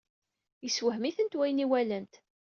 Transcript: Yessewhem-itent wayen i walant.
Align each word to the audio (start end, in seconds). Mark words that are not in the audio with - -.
Yessewhem-itent 0.63 1.37
wayen 1.37 1.63
i 1.65 1.67
walant. 1.71 2.13